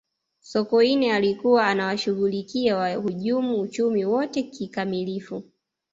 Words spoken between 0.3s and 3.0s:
sokoine alikuwa anawashughulikia